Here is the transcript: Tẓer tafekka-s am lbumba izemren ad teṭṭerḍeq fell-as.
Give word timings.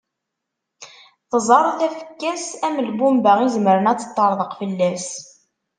Tẓer 1.29 1.65
tafekka-s 1.79 2.45
am 2.67 2.75
lbumba 2.87 3.33
izemren 3.45 3.89
ad 3.91 3.99
teṭṭerḍeq 3.99 4.51
fell-as. 4.59 5.07